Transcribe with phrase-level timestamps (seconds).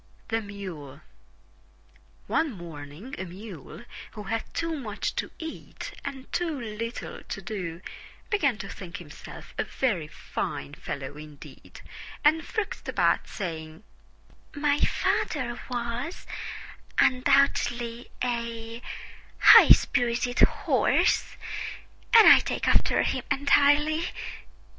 [0.29, 0.99] THE MULE
[2.25, 7.81] One morning a Mule, who had too much to eat and too little to do,
[8.31, 11.81] began to think himself a very fine fellow indeed,
[12.25, 13.83] and frisked about saying,
[14.55, 16.25] "My father was
[16.97, 18.81] undoubtedly a
[19.37, 21.37] high spirited horse
[22.15, 24.05] and I take after him entirely."